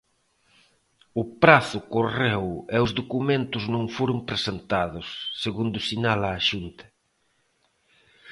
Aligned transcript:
O 1.21 1.23
prazo 1.41 1.79
correu 1.93 2.43
e 2.75 2.77
os 2.85 2.91
documentos 2.99 3.63
non 3.73 3.83
foron 3.95 4.19
presentados, 4.29 5.07
segundo 5.43 5.77
sinala 5.87 6.27
a 6.31 6.39
Xunta. 6.47 6.85